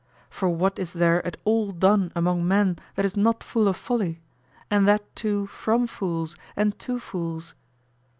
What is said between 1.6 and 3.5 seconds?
done among men that is not